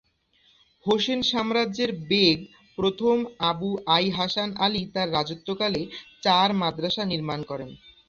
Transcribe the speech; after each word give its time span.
হোসেন 0.85 1.19
সাম্রাজ্যের 1.31 1.91
বেগ 2.09 2.37
প্রথম 2.77 3.17
আবু 3.49 3.69
আই-হাসান 3.95 4.49
আলী 4.65 4.83
তার 4.93 5.07
রাজত্বকালে 5.11 5.81
চার 6.23 6.49
মাদ্রাসা 6.61 7.03
নির্মাণ 7.11 7.39
করেন। 7.43 7.69